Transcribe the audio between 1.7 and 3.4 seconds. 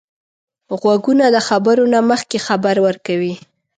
نه مخکې خبر ورکوي